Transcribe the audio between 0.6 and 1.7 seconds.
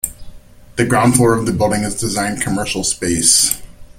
The ground floor of the